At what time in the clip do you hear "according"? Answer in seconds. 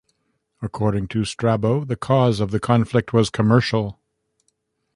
0.63-1.09